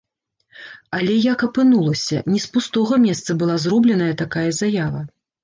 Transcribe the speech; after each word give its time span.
Але 0.99 1.17
як 1.25 1.43
апынулася, 1.47 2.17
не 2.31 2.39
з 2.47 2.49
пустога 2.57 2.99
месца 3.05 3.37
была 3.43 3.59
зробленая 3.67 4.11
такая 4.25 4.49
заява. 4.63 5.07